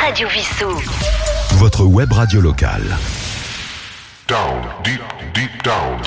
Radio 0.00 0.28
Vissou. 0.28 0.70
Votre 1.56 1.84
web 1.84 2.10
radio 2.10 2.40
locale. 2.40 2.96
Down, 4.26 4.62
deep, 4.82 5.02
deep 5.34 5.62
down. 5.62 6.00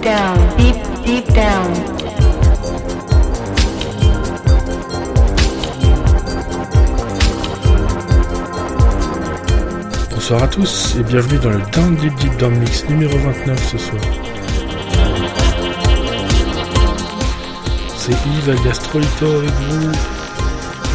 Down, 0.00 0.38
deep, 0.56 0.76
deep 1.04 1.26
down. 1.34 1.72
Bonsoir 10.12 10.44
à 10.44 10.48
tous 10.48 10.94
et 11.00 11.02
bienvenue 11.02 11.38
dans 11.40 11.50
le 11.50 11.60
Down 11.72 11.96
Deep 11.96 12.14
Deep 12.20 12.36
Down 12.36 12.56
Mix 12.58 12.84
numéro 12.88 13.18
29 13.18 13.72
ce 13.72 13.78
soir. 13.78 14.35
C'est 18.06 18.12
Yves 18.12 18.54
Gastrolito 18.62 19.26
avec 19.26 19.50
vous. 19.50 19.90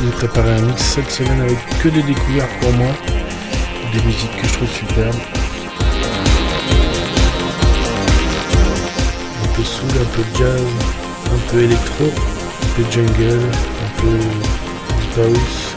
J'ai 0.02 0.12
préparé 0.12 0.52
un 0.52 0.62
mix 0.62 0.82
cette 0.82 1.12
semaine 1.12 1.42
avec 1.42 1.58
que 1.84 1.90
des 1.90 2.04
découvertes 2.04 2.58
pour 2.62 2.72
moi, 2.72 2.88
des 3.92 4.02
musiques 4.04 4.34
que 4.42 4.48
je 4.48 4.54
trouve 4.54 4.70
superbes. 4.70 5.14
Un 9.44 9.48
peu 9.54 9.62
soul, 9.62 9.90
un 9.90 10.06
peu 10.16 10.24
jazz, 10.38 10.64
un 11.26 11.40
peu 11.52 11.64
électro, 11.64 12.06
un 12.06 12.70
peu 12.78 12.84
jungle, 12.90 13.52
un 13.52 13.90
peu 14.02 14.18
deep 15.02 15.18
house. 15.18 15.76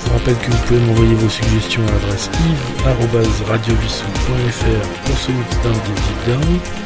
Je 0.00 0.04
vous 0.06 0.12
rappelle 0.14 0.38
que 0.38 0.50
vous 0.50 0.62
pouvez 0.66 0.80
m'envoyer 0.80 1.14
vos 1.16 1.28
suggestions 1.28 1.86
à 1.86 1.90
l'adresse 1.92 2.30
yves.radiovissou.fr 2.48 4.86
pour 5.04 5.18
ce 5.18 5.32
mix 5.32 5.50
d'un 5.62 5.72
des 5.72 6.32
Deep. 6.32 6.83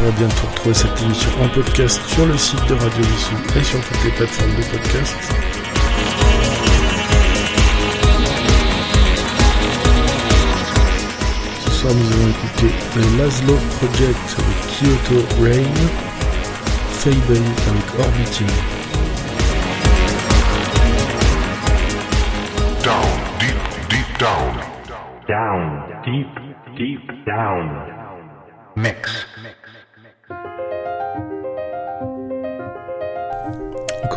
Pourrez 0.00 0.12
bientôt 0.12 0.46
retrouver 0.46 0.74
cette 0.74 1.02
émission 1.02 1.30
en 1.42 1.48
podcast 1.48 2.00
sur 2.08 2.26
le 2.26 2.36
site 2.36 2.64
de 2.68 2.74
Radio 2.74 3.02
Vissou 3.02 3.34
et 3.58 3.64
sur 3.64 3.80
toutes 3.80 4.04
les 4.04 4.10
plateformes 4.12 4.54
de 4.54 4.62
podcast. 4.62 5.16
Ce 11.64 11.70
soir, 11.70 11.92
nous 11.94 12.12
allons 12.12 12.30
écouter 12.30 12.72
le 12.96 13.18
Laszlo 13.18 13.58
Project 13.78 14.36
avec 14.38 14.58
Kyoto 14.72 15.42
Rain, 15.42 15.76
Fable 16.92 17.36
avec 17.68 17.98
Orbiting. 17.98 18.46
Down, 22.82 23.10
deep, 23.38 23.60
deep 23.90 24.18
down. 24.18 24.52
Down, 25.28 25.82
deep, 26.04 26.28
deep 26.76 27.26
down. 27.26 27.68
Mix. 28.76 29.29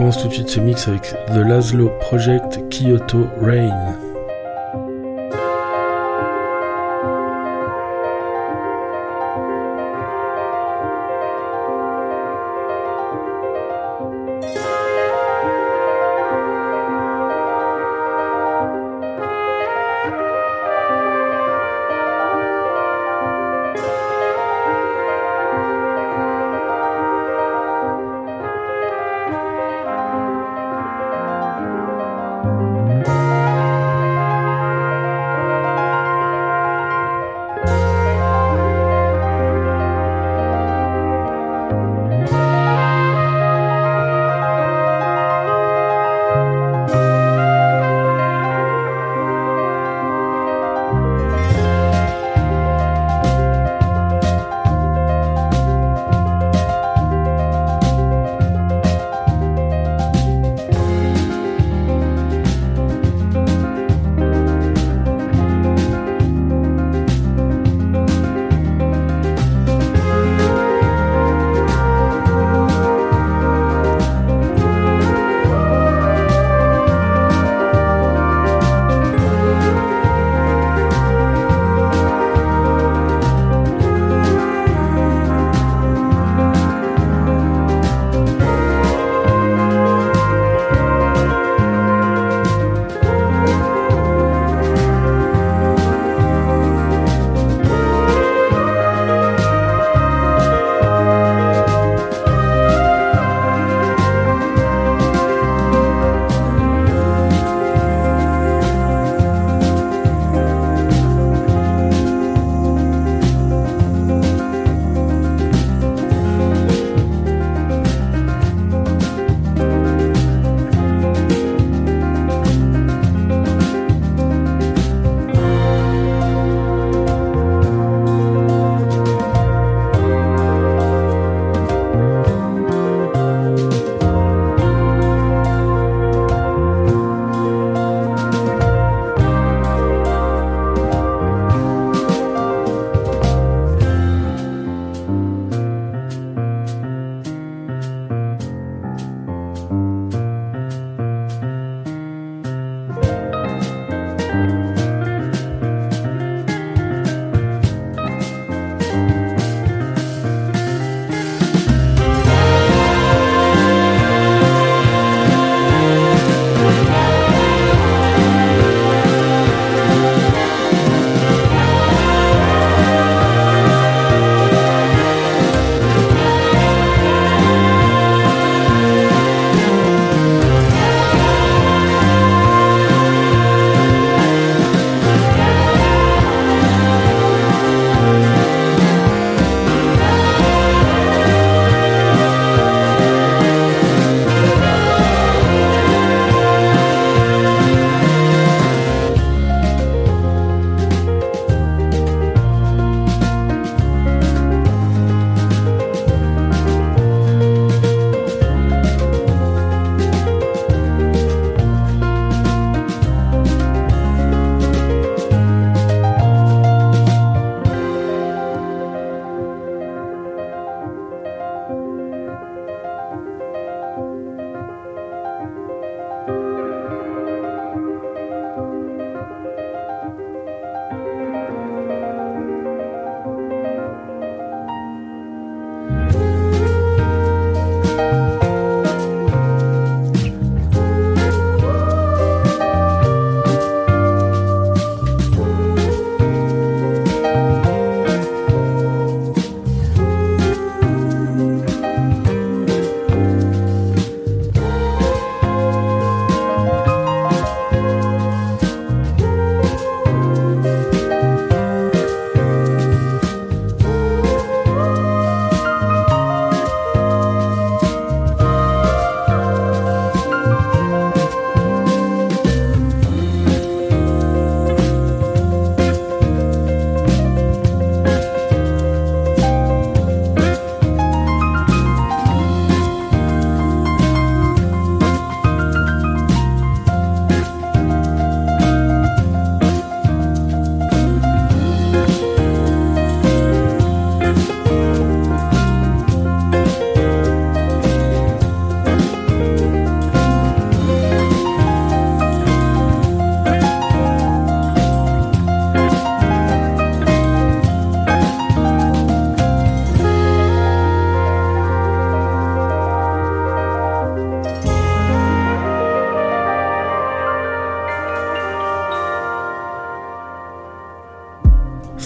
Commence 0.04 0.22
tout 0.22 0.28
de 0.28 0.34
suite 0.34 0.50
ce 0.50 0.60
mix 0.60 0.86
avec 0.90 1.16
The 1.28 1.48
Laszlo 1.48 1.90
Project 2.02 2.60
Kyoto 2.70 3.26
Rain. 3.42 4.03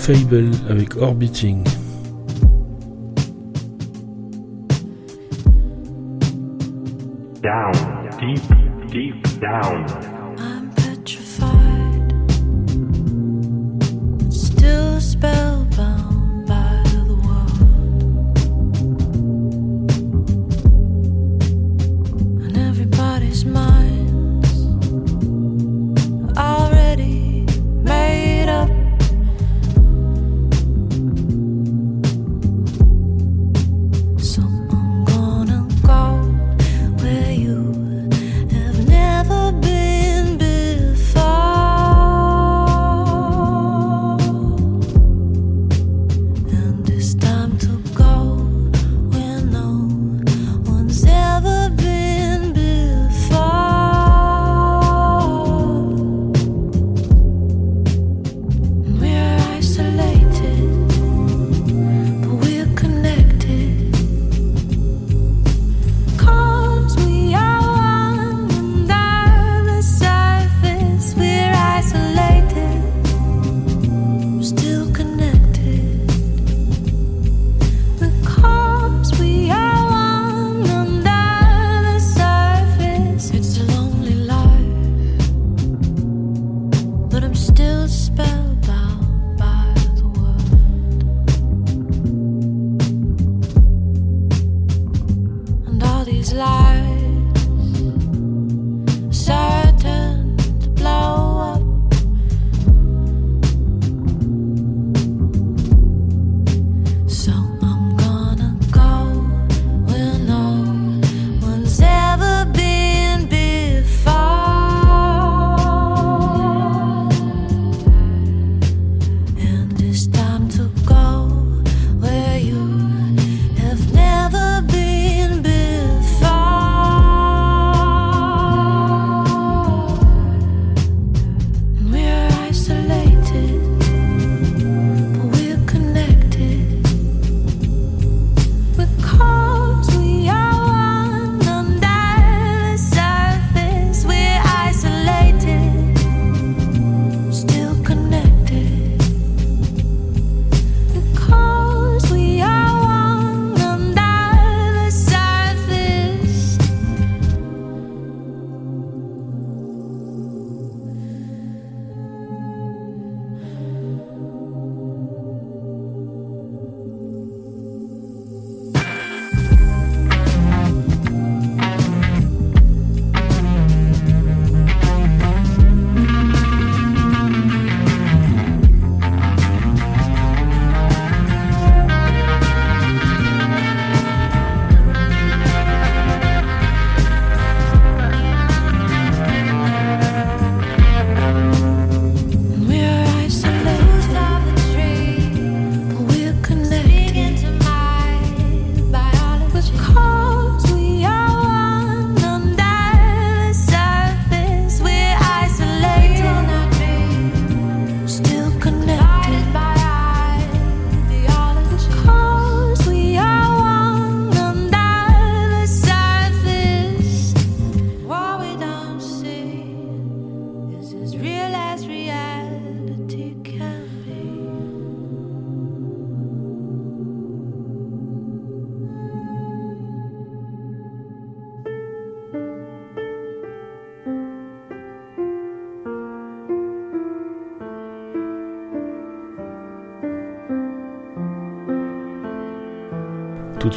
Fable 0.08 0.52
avec 0.70 0.96
Orbiting. 1.02 1.77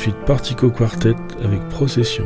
suite 0.00 0.16
Partico 0.24 0.70
Quartet 0.70 1.14
avec 1.44 1.60
Procession. 1.68 2.24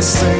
Than 0.00 0.39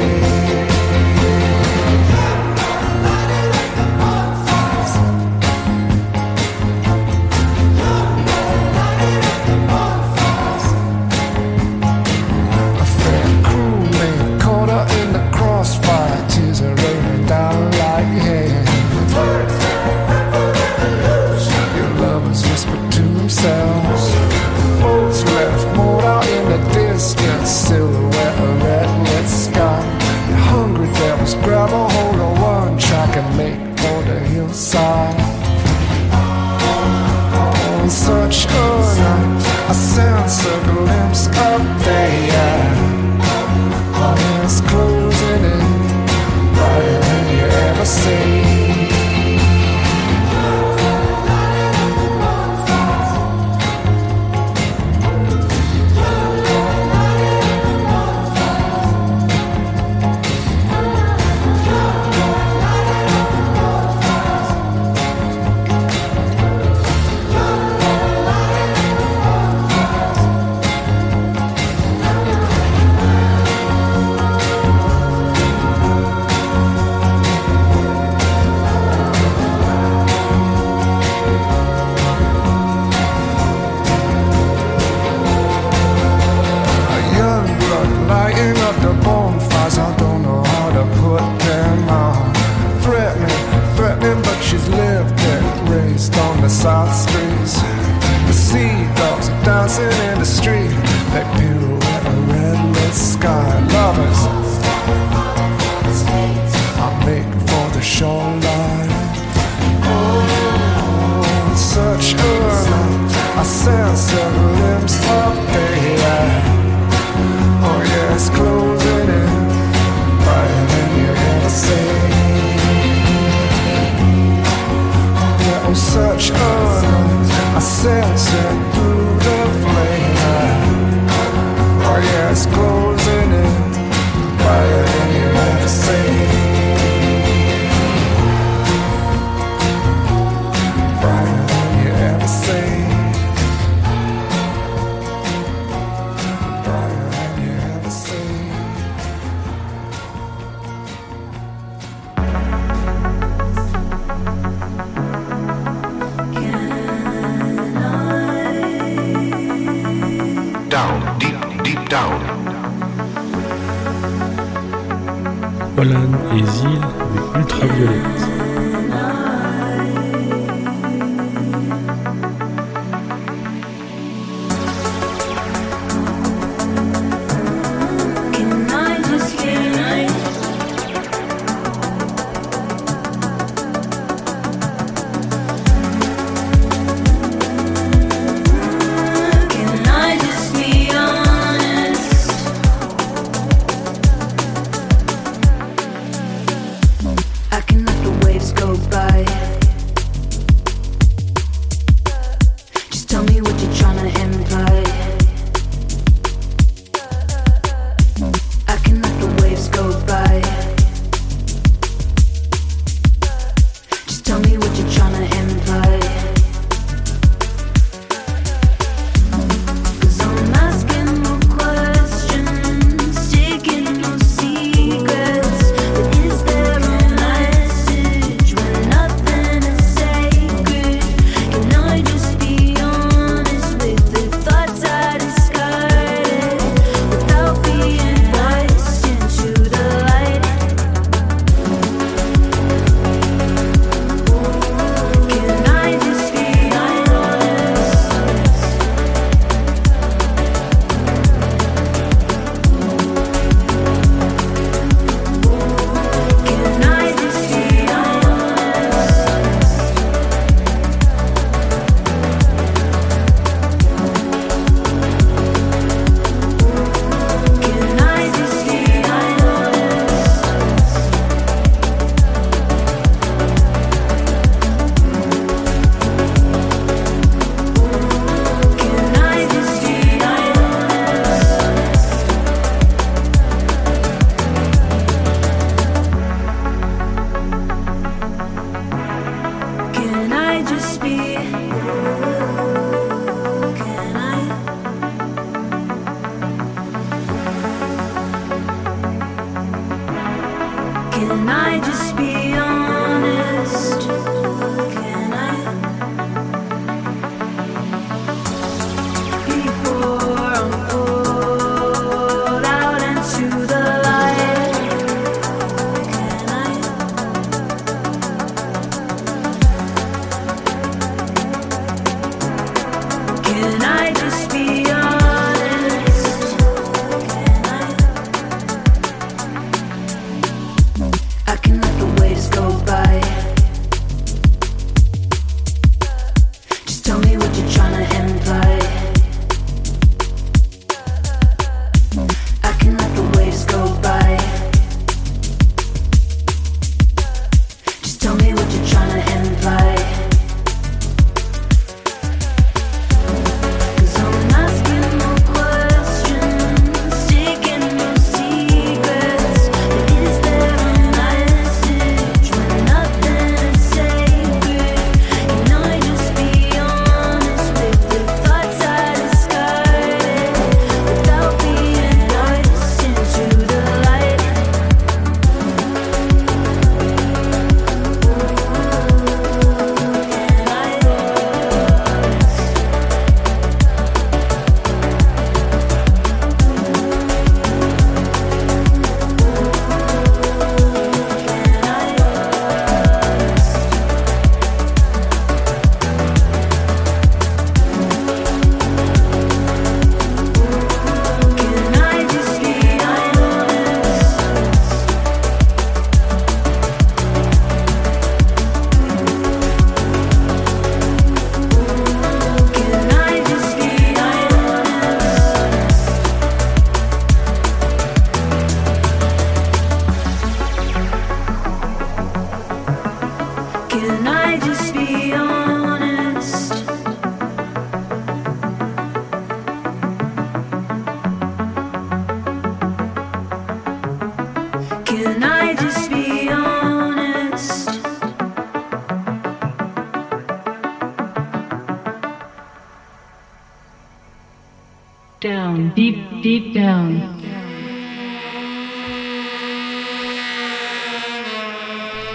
sense 113.63 114.11
of 114.13 114.35
limbs. 114.59 115.20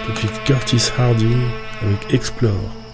Tout 0.07 0.25
de 0.25 0.45
Curtis 0.45 0.89
Harding 0.97 1.43
avec 1.81 2.13
Explore. 2.13 2.86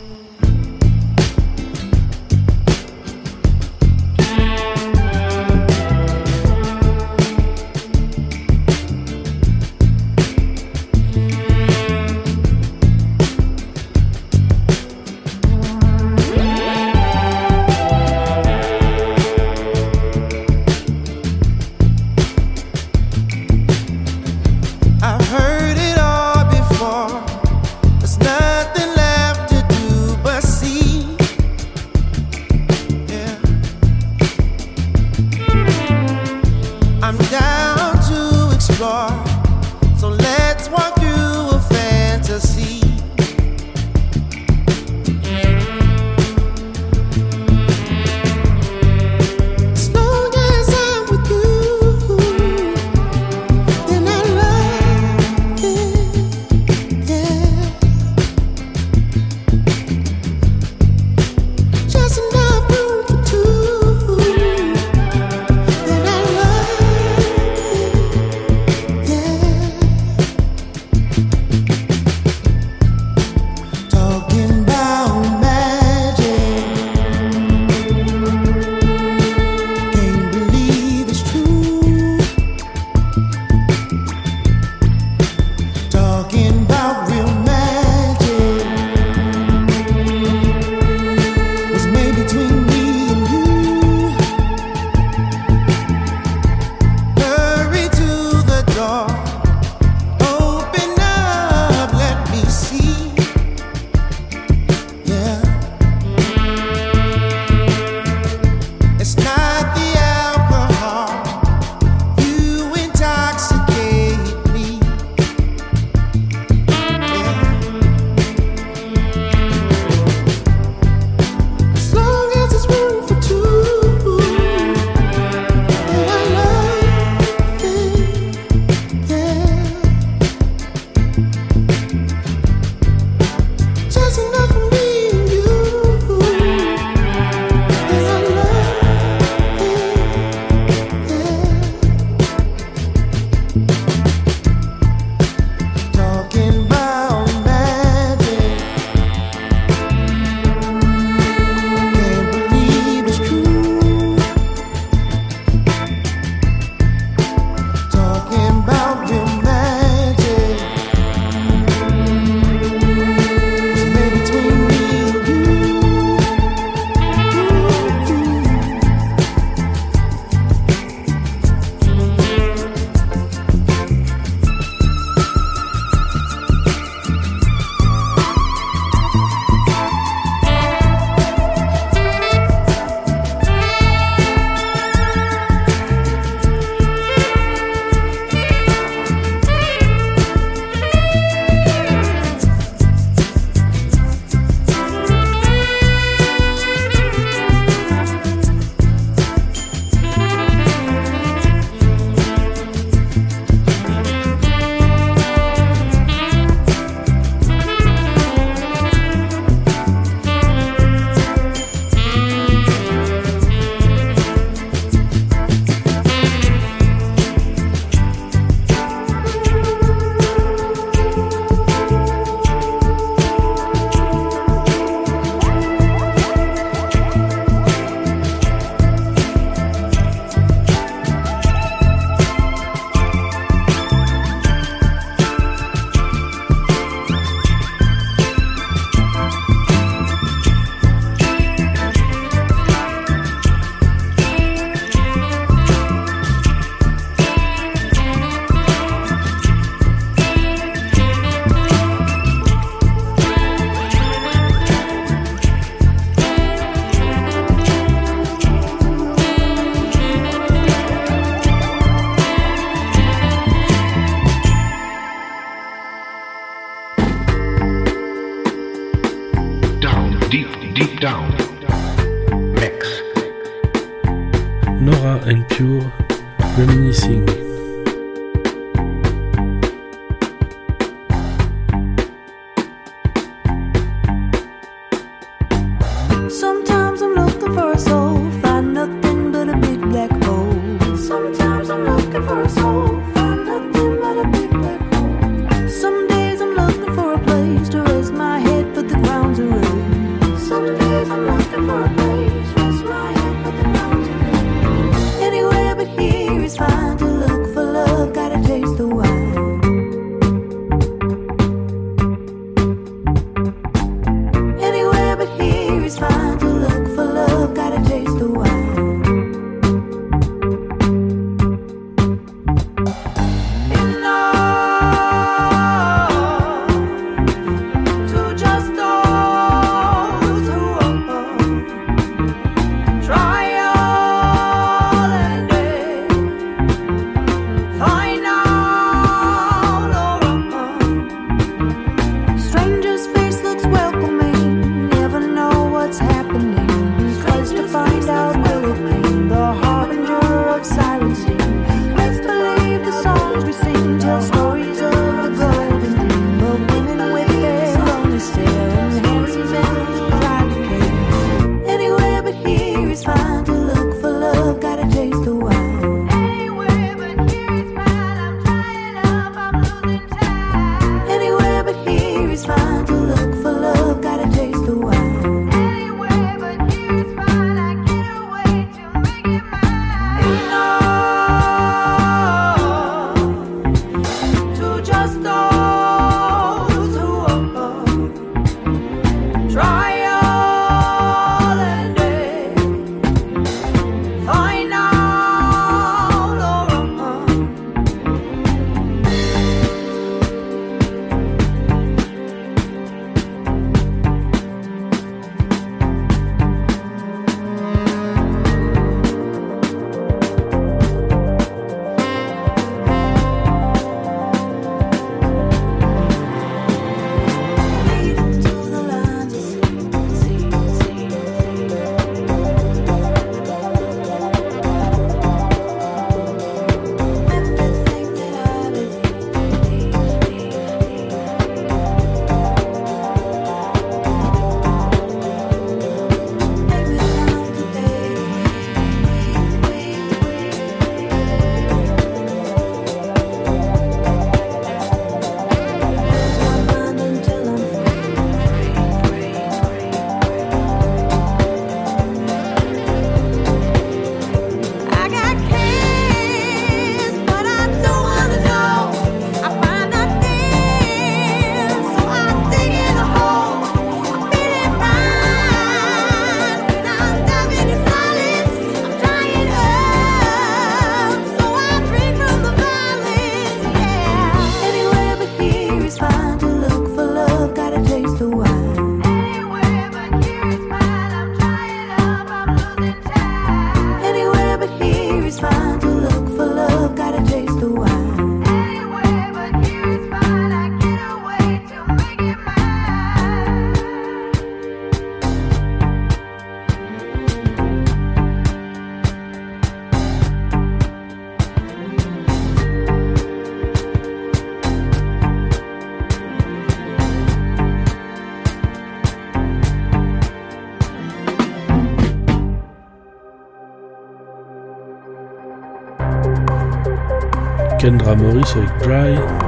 Kendra 517.84 518.16
Morris 518.16 518.56
avec 518.56 518.70
Dry. 518.80 519.43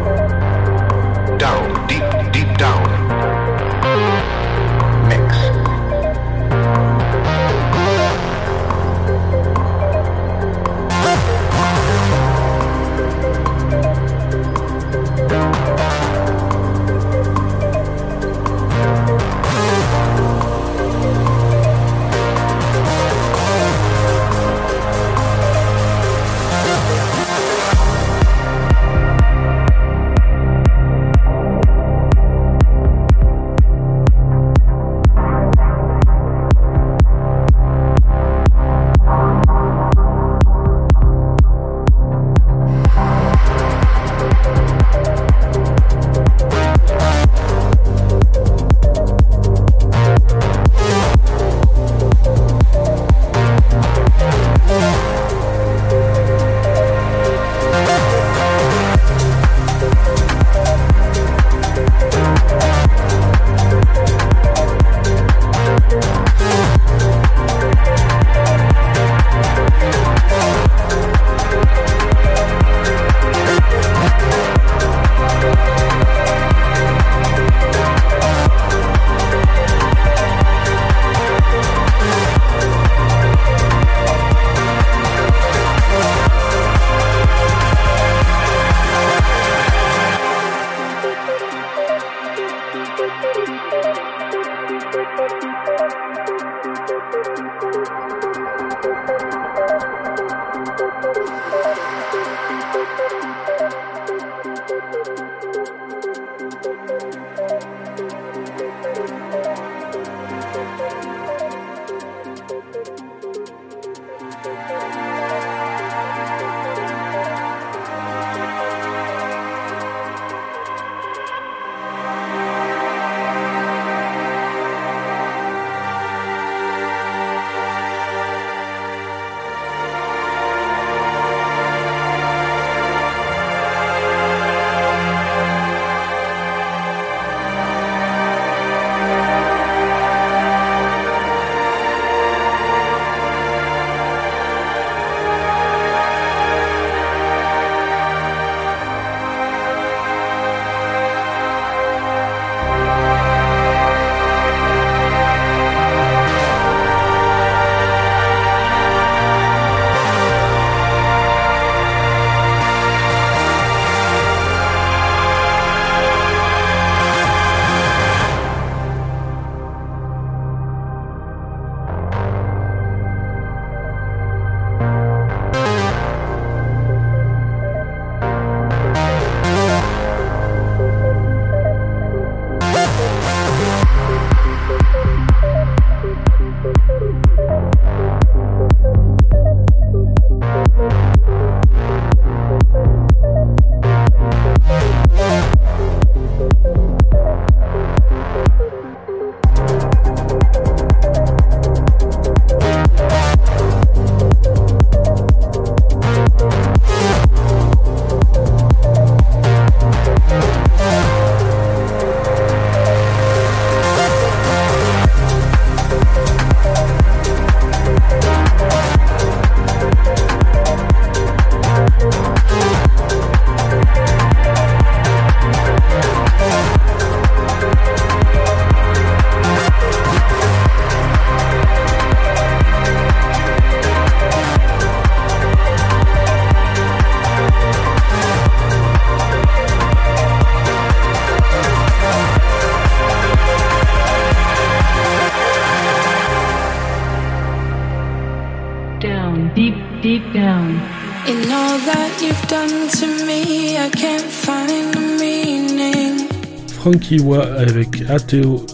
Ankiwa 256.96 257.58
avec 257.58 258.10
Ateo. 258.10 258.65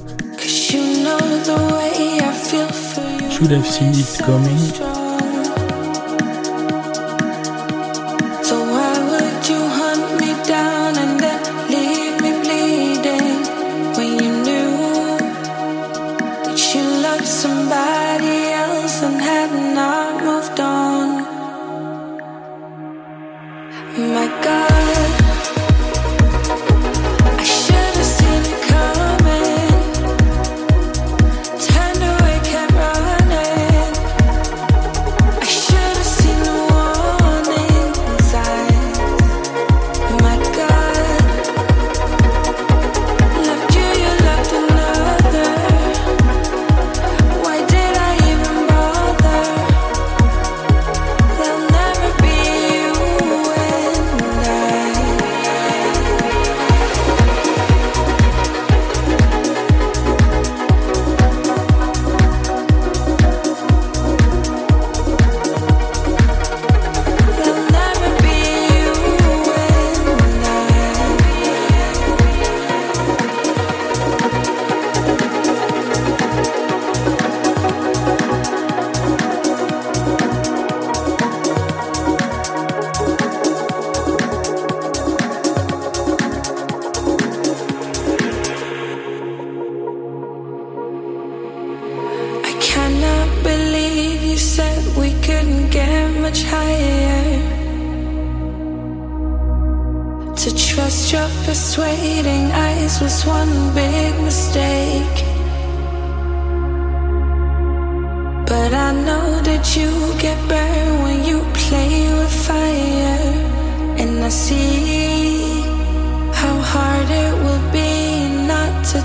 Should 3.32 3.51
have 3.51 3.65
seen 3.65 3.93
it 3.95 4.22
coming. 4.24 4.91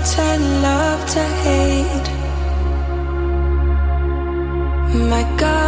Turn 0.05 0.61
love 0.61 1.09
to 1.13 1.23
hate. 1.43 2.09
My 5.09 5.23
God. 5.37 5.66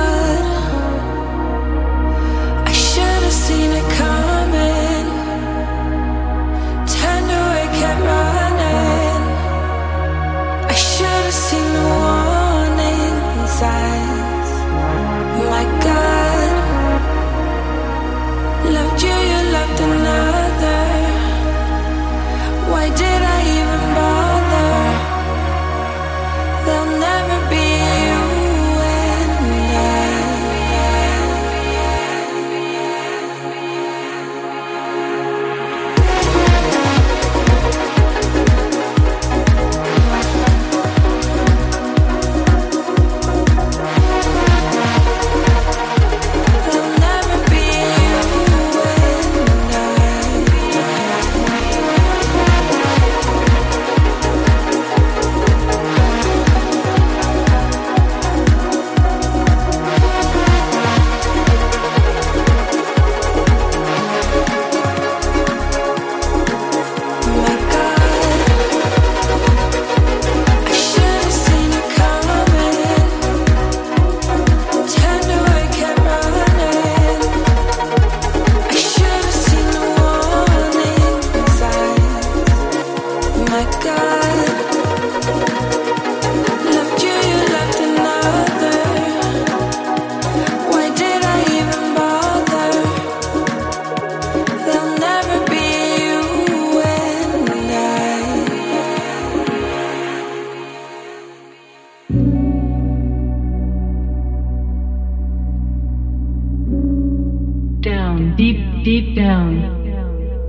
down, 108.20 108.36
deep, 108.36 108.84
deep 108.84 109.16
down. 109.16 109.62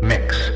Mix. 0.02 0.50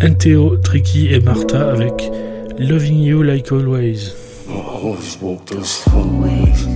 Anteo, 0.00 0.56
Tricky 0.58 1.12
et 1.12 1.20
Martha 1.20 1.72
avec 1.72 2.10
Loving 2.58 3.02
You 3.02 3.22
Like 3.22 3.52
Always. 3.52 4.14
Oh, 4.48 4.52
I 4.52 4.80
always 4.82 5.18
walk 5.20 5.44
those 5.46 5.82
four 5.82 6.06
ways. 6.22 6.67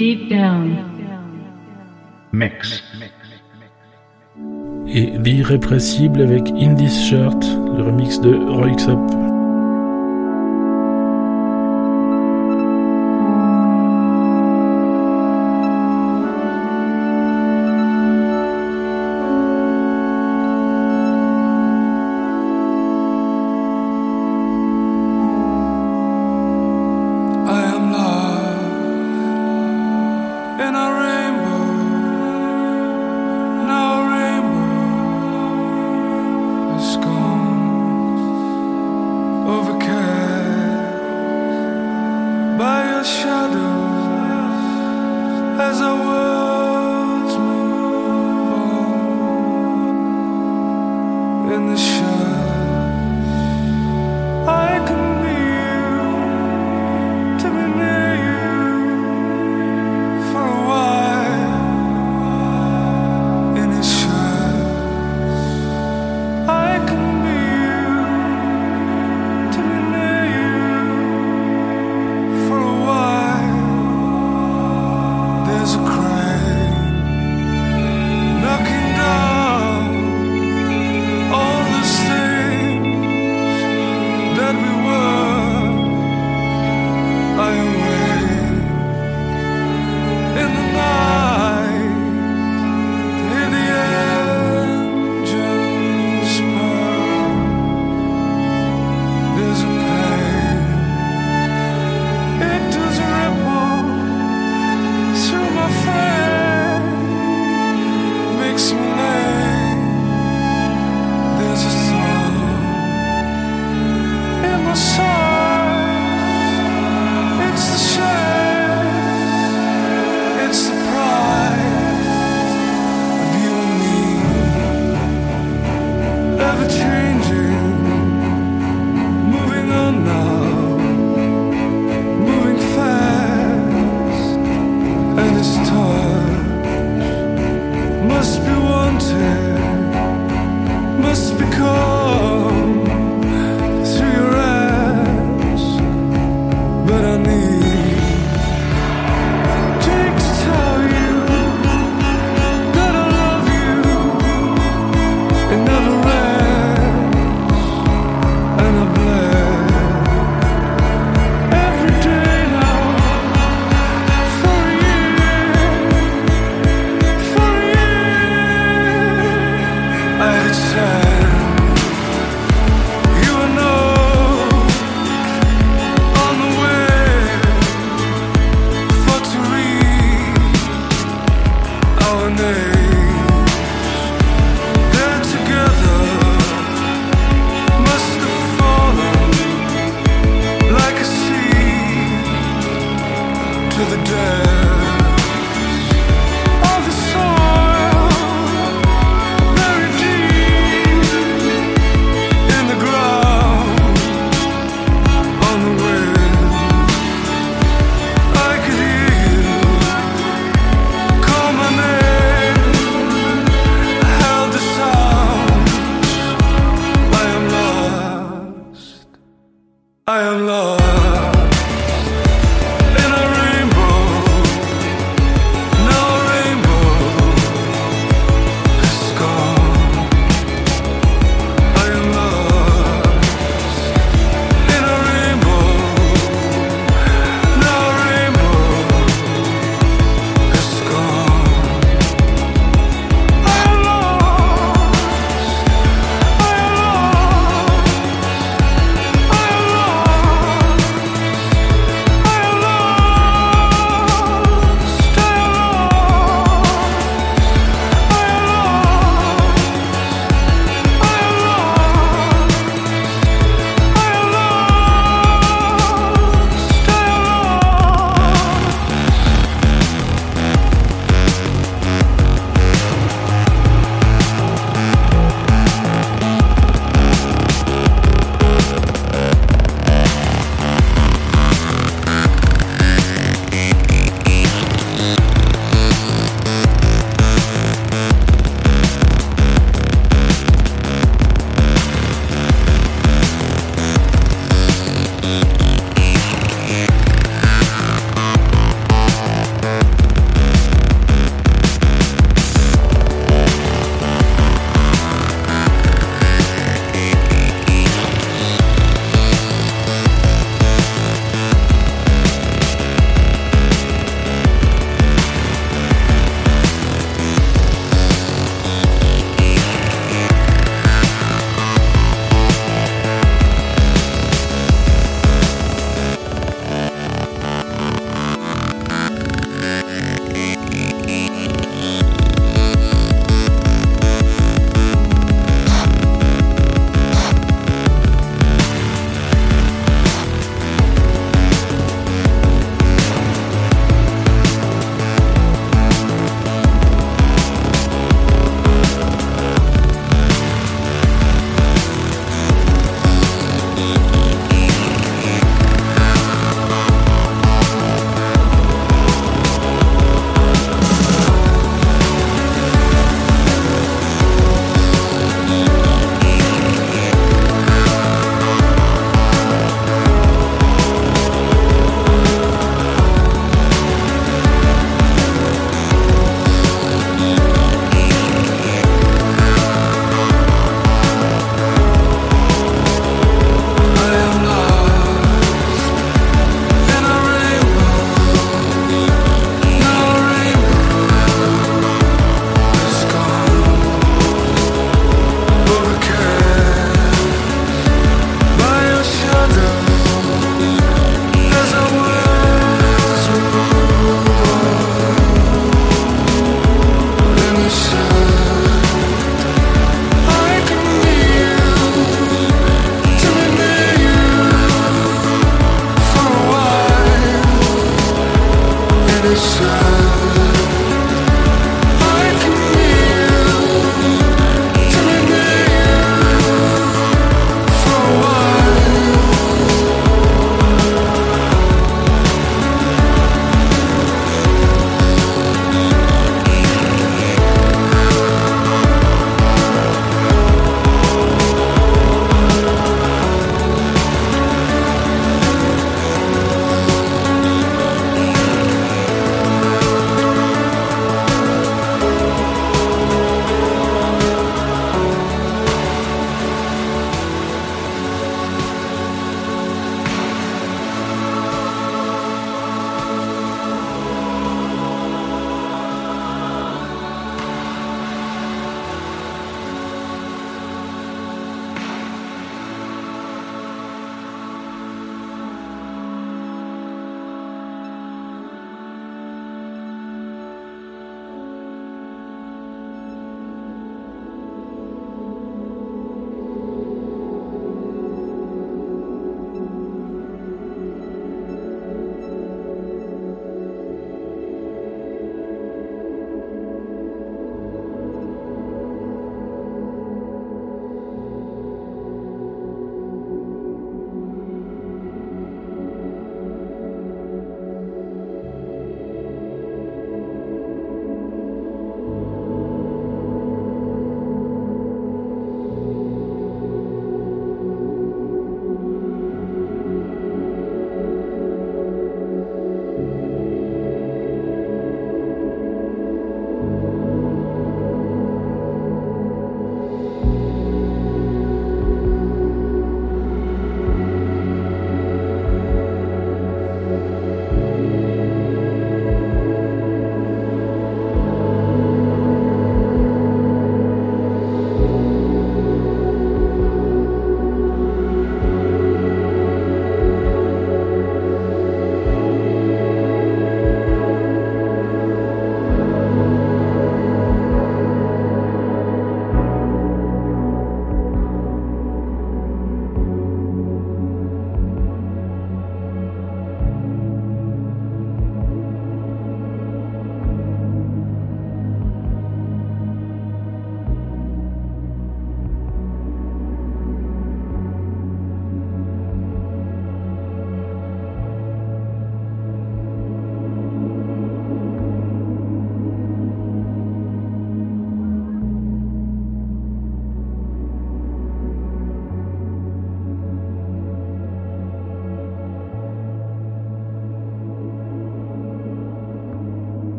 Deep 0.00 0.30
Down. 0.30 0.78
Mix. 2.32 2.82
Et 4.88 5.10
l'irrépressible 5.18 6.22
avec 6.22 6.48
Indies 6.52 6.88
Shirt, 6.88 7.44
le 7.76 7.82
remix 7.82 8.18
de 8.18 8.34
Roy 8.34 8.70
Xop. 8.76 9.19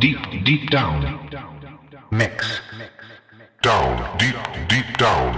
Deep, 0.00 0.44
deep 0.44 0.70
down. 0.70 1.04
Mix. 2.10 2.60
Down, 3.62 3.96
deep, 4.18 4.36
deep 4.68 4.98
down. 4.98 5.34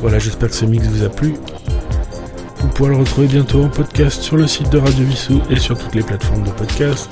Voilà, 0.00 0.18
j'espère 0.18 0.48
que 0.48 0.54
ce 0.54 0.64
mix 0.64 0.86
vous 0.86 1.04
a 1.04 1.08
plu. 1.08 1.34
Vous 2.58 2.68
pourrez 2.68 2.90
le 2.90 2.96
retrouver 2.96 3.26
bientôt 3.26 3.64
en 3.64 3.68
podcast 3.68 4.22
sur 4.22 4.36
le 4.36 4.46
site 4.46 4.70
de 4.70 4.78
Radio 4.78 5.04
Vissou 5.04 5.42
et 5.50 5.58
sur 5.58 5.78
toutes 5.78 5.94
les 5.94 6.02
plateformes 6.02 6.44
de 6.44 6.50
podcast. 6.50 7.10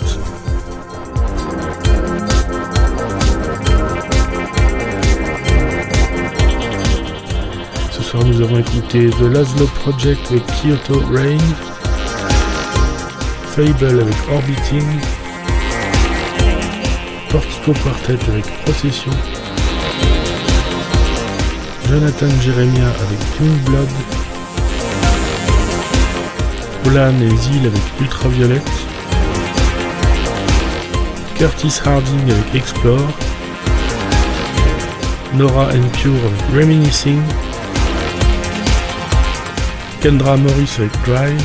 Avons 8.45 8.59
écouté 8.59 9.09
The 9.09 9.33
Laszlo 9.33 9.67
Project 9.81 10.21
avec 10.31 10.45
Kyoto 10.47 11.01
Rain, 11.11 11.39
Fable 13.55 14.01
avec 14.01 14.15
Orbiting, 14.31 14.85
Portico 17.31 17.73
Quartet 17.73 18.19
avec 18.29 18.45
Procession, 18.65 19.13
Jonathan 21.89 22.29
Jeremiah 22.43 22.93
avec 23.07 23.19
Twin 23.39 23.57
Blood, 23.65 23.89
Olan 26.87 27.15
et 27.23 27.37
Zil 27.37 27.67
avec 27.67 27.83
Ultraviolet, 28.03 28.63
Curtis 31.35 31.81
Harding 31.83 32.31
avec 32.31 32.55
Explore, 32.55 33.09
Nora 35.33 35.69
and 35.69 35.89
Pure 35.95 36.13
avec 36.13 36.61
Reminiscing, 36.61 37.23
Kendra 40.05 40.37
Morris 40.37 40.71
avec 40.77 40.93
Drive, 41.07 41.43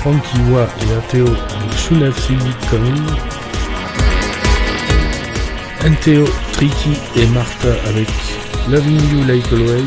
Frankie 0.00 0.38
Wa 0.52 0.68
et 0.80 0.94
Ateo 0.94 1.26
avec 1.26 2.14
Coming, 2.70 3.02
NTO, 5.84 6.24
Tricky 6.52 6.96
et 7.16 7.26
Martha 7.26 7.70
avec 7.88 8.08
Loving 8.70 9.00
You 9.10 9.24
Like 9.26 9.52
Always, 9.52 9.82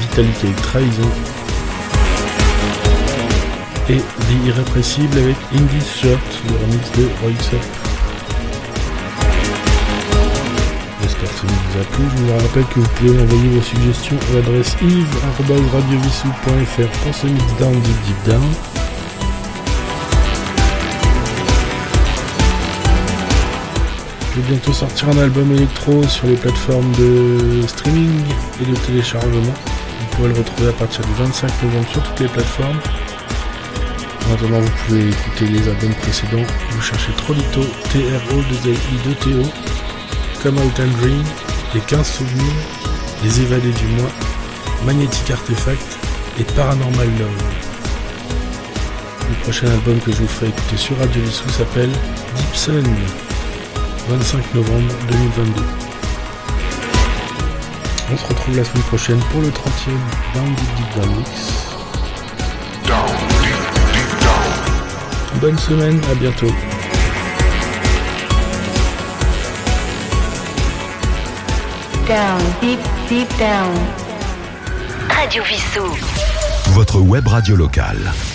Vitalik 0.00 0.56
Trahison, 0.62 1.10
et 3.88 3.98
The 3.98 4.46
Irrépressible 4.46 5.18
avec 5.18 5.36
Indie's 5.52 5.92
Shirt, 5.92 6.20
le 6.48 6.54
remix 6.54 6.92
de 6.92 7.08
Royce 7.20 7.85
Je 11.76 11.82
vous 12.22 12.32
rappelle 12.32 12.64
que 12.72 12.80
vous 12.80 12.88
pouvez 12.96 13.10
m'envoyer 13.10 13.50
vos 13.50 13.60
suggestions 13.60 14.16
à 14.30 14.36
l'adresse 14.36 14.74
yves.radiovissou.fr 14.80 16.88
pour 17.02 17.14
ce 17.14 17.26
deep 17.26 17.58
deep 17.58 18.16
down. 18.24 18.40
Je 24.30 24.36
vais 24.40 24.48
bientôt 24.48 24.72
sortir 24.72 25.10
un 25.10 25.18
album 25.18 25.52
électro 25.52 26.02
sur 26.04 26.28
les 26.28 26.36
plateformes 26.36 26.90
de 26.92 27.60
streaming 27.66 28.24
et 28.62 28.64
de 28.64 28.74
téléchargement. 28.86 29.42
Vous 29.42 30.06
pourrez 30.12 30.28
le 30.28 30.34
retrouver 30.38 30.70
à 30.70 30.72
partir 30.72 31.04
du 31.04 31.12
25 31.12 31.62
novembre 31.62 31.88
sur 31.90 32.02
toutes 32.02 32.20
les 32.20 32.28
plateformes. 32.28 32.80
En 34.30 34.34
attendant, 34.34 34.60
vous 34.60 34.72
pouvez 34.86 35.10
écouter 35.10 35.46
les 35.46 35.68
albums 35.68 35.92
précédents. 36.00 36.46
Vous 36.70 36.80
cherchez 36.80 37.12
Trolito, 37.18 37.60
TRO, 37.90 38.40
2LI, 38.40 39.02
2TO, 39.04 39.44
Come 40.42 40.58
Out 40.58 40.80
and 40.80 40.92
Dream, 41.02 41.22
Les 41.74 41.80
15 41.80 42.06
Souvenirs, 42.06 42.52
Les 43.22 43.40
Évadés 43.40 43.72
du 43.72 43.86
Mois, 43.98 44.10
Magnetic 44.84 45.30
Artefact 45.30 45.98
et 46.38 46.44
Paranormal 46.44 47.08
Love. 47.18 47.44
Le 49.28 49.34
prochain 49.42 49.66
album 49.66 49.98
que 50.00 50.12
je 50.12 50.18
vous 50.18 50.28
ferai 50.28 50.48
écouter 50.48 50.76
sur 50.76 50.96
Radio 50.98 51.20
Vissou 51.22 51.48
s'appelle 51.50 51.90
Deep 52.36 52.54
Sun. 52.54 52.84
25 54.08 54.54
novembre 54.54 54.94
2022. 55.08 55.62
On 58.12 58.16
se 58.16 58.26
retrouve 58.26 58.56
la 58.56 58.64
semaine 58.64 58.84
prochaine 58.84 59.20
pour 59.32 59.40
le 59.40 59.48
30e 59.48 59.98
Down 60.34 60.54
Deep 60.54 60.74
Deep 60.76 61.02
Down 61.02 61.16
Mix. 61.16 61.30
Down, 62.86 63.06
deep, 63.42 63.56
deep 63.92 64.20
down. 64.20 65.40
Bonne 65.40 65.58
semaine, 65.58 66.00
à 66.10 66.14
bientôt. 66.14 66.52
Down, 72.06 72.38
deep, 72.60 72.78
deep 73.08 73.28
down. 73.36 73.74
Radio 75.08 75.42
Vissou. 75.42 75.90
Votre 76.72 77.00
web 77.00 77.26
radio 77.26 77.56
locale. 77.56 78.25